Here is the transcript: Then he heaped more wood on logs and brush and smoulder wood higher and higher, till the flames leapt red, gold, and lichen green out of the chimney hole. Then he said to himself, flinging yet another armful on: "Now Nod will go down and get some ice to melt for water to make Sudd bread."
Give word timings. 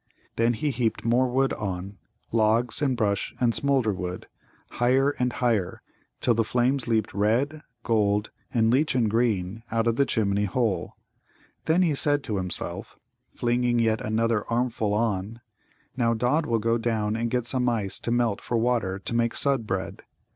Then 0.35 0.53
he 0.53 0.71
heaped 0.71 1.05
more 1.05 1.27
wood 1.27 1.53
on 1.53 1.99
logs 2.31 2.81
and 2.81 2.97
brush 2.97 3.35
and 3.39 3.53
smoulder 3.53 3.93
wood 3.93 4.25
higher 4.71 5.11
and 5.11 5.31
higher, 5.31 5.83
till 6.21 6.33
the 6.33 6.43
flames 6.43 6.87
leapt 6.87 7.13
red, 7.13 7.61
gold, 7.83 8.31
and 8.51 8.73
lichen 8.73 9.09
green 9.09 9.61
out 9.71 9.85
of 9.85 9.97
the 9.97 10.05
chimney 10.07 10.45
hole. 10.45 10.95
Then 11.65 11.83
he 11.83 11.93
said 11.93 12.23
to 12.23 12.37
himself, 12.37 12.97
flinging 13.35 13.77
yet 13.77 14.01
another 14.01 14.43
armful 14.49 14.95
on: 14.95 15.39
"Now 15.95 16.13
Nod 16.19 16.47
will 16.47 16.57
go 16.57 16.79
down 16.79 17.15
and 17.15 17.29
get 17.29 17.45
some 17.45 17.69
ice 17.69 17.99
to 17.99 18.09
melt 18.09 18.41
for 18.41 18.57
water 18.57 18.97
to 18.97 19.15
make 19.15 19.35
Sudd 19.35 19.67
bread." 19.67 20.01